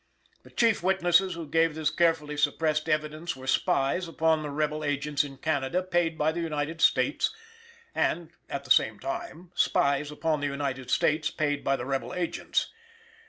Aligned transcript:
The 0.41 0.49
chief 0.49 0.81
witnesses 0.81 1.35
who 1.35 1.47
gave 1.47 1.75
this 1.75 1.91
carefully 1.91 2.35
suppressed 2.35 2.89
evidence 2.89 3.35
were 3.35 3.45
spies 3.45 4.07
upon 4.07 4.41
the 4.41 4.49
rebel 4.49 4.83
agents 4.83 5.23
in 5.23 5.37
Canada 5.37 5.83
paid 5.83 6.17
by 6.17 6.31
the 6.31 6.41
United 6.41 6.81
States, 6.81 7.29
and, 7.93 8.31
at 8.49 8.63
the 8.63 8.71
same 8.71 8.97
time, 8.99 9.51
spies 9.53 10.09
upon 10.09 10.39
the 10.39 10.47
United 10.47 10.89
States 10.89 11.29
paid 11.29 11.63
by 11.63 11.75
the 11.75 11.85
rebel 11.85 12.15
agents. 12.15 12.71